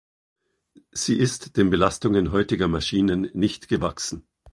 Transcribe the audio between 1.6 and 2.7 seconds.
Belastungen heutiger